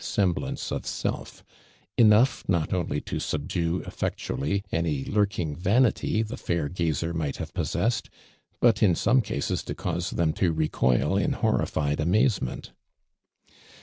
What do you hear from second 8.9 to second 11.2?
some cases to cause them to recoil